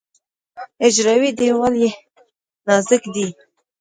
حجروي 0.81 1.29
دیوال 1.39 1.73
یې 1.83 1.91
نازک 2.67 3.03
دی. 3.13 3.27